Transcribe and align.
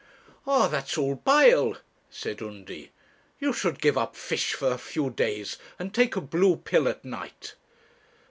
'Oh, 0.47 0.67
that's 0.67 0.97
all 0.97 1.13
bile,' 1.13 1.77
said 2.09 2.41
Undy. 2.41 2.89
'You 3.39 3.53
should 3.53 3.79
give 3.79 3.99
up 3.99 4.15
fish 4.15 4.53
for 4.55 4.71
a 4.71 4.79
few 4.79 5.11
days, 5.11 5.59
and 5.77 5.93
take 5.93 6.15
a 6.15 6.21
blue 6.21 6.55
pill 6.55 6.87
at 6.87 7.05
night.' 7.05 7.53